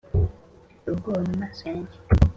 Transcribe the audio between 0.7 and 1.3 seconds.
mfite ubwoba